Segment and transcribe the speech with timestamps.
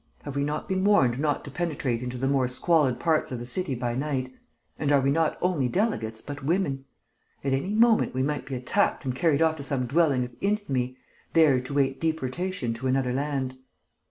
[0.23, 3.45] Have we not been warned not to penetrate into the more squalid parts of the
[3.45, 4.33] city by night?
[4.79, 6.85] And we are not only delegates, but women.
[7.43, 10.97] At any moment we might be attacked and carried off to some dwelling of infamy,
[11.33, 13.59] there to wait deportation to another land."